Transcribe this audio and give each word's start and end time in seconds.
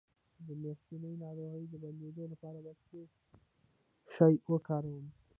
د 0.47 0.47
میاشتنۍ 0.61 1.13
ناروغۍ 1.23 1.63
د 1.69 1.73
بندیدو 1.83 2.23
لپاره 2.33 2.57
باید 2.65 2.79
څه 2.87 2.99
شی 4.13 4.33
وکاروم؟ 4.53 5.05